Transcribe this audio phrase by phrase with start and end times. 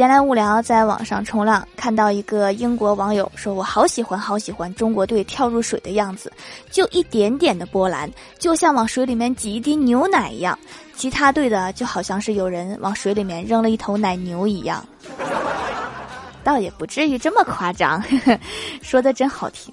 [0.00, 6.32] 闲来无聊，在网上冲浪，看到一个英国网友说：‘我好喜欢，好喜欢中国队跳入水的样子，
[6.70, 10.58] 就一点点的波澜，就像往水里面挤一滴牛奶一样。’
[10.96, 14.82] 其他队的就好像是有人往水里面扔了一头奶牛一样，
[16.42, 18.02] 倒也不至于这么夸张。
[18.80, 19.70] 说的真好听。